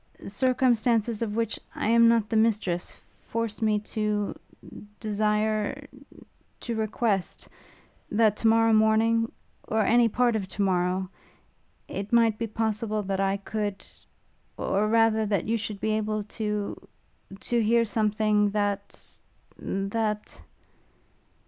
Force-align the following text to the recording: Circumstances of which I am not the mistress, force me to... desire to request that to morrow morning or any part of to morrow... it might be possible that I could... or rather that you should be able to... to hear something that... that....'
Circumstances 0.25 1.21
of 1.21 1.35
which 1.35 1.59
I 1.75 1.87
am 1.89 2.07
not 2.07 2.27
the 2.27 2.35
mistress, 2.35 2.99
force 3.27 3.61
me 3.61 3.77
to... 3.81 4.33
desire 4.99 5.85
to 6.61 6.75
request 6.75 7.47
that 8.09 8.35
to 8.37 8.47
morrow 8.47 8.73
morning 8.73 9.31
or 9.67 9.81
any 9.85 10.09
part 10.09 10.35
of 10.35 10.47
to 10.47 10.61
morrow... 10.63 11.11
it 11.87 12.11
might 12.11 12.39
be 12.39 12.47
possible 12.47 13.03
that 13.03 13.19
I 13.19 13.37
could... 13.37 13.85
or 14.57 14.87
rather 14.87 15.23
that 15.27 15.45
you 15.45 15.55
should 15.55 15.79
be 15.79 15.91
able 15.91 16.23
to... 16.23 16.75
to 17.41 17.59
hear 17.61 17.85
something 17.85 18.49
that... 18.49 19.19
that....' 19.59 20.41